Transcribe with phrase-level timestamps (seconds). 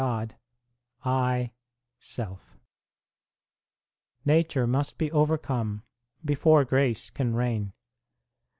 [1.05, 1.51] INTRODUCTION
[1.99, 2.37] 17
[4.25, 5.83] Nature must be overcome
[6.25, 7.71] before grace can reign.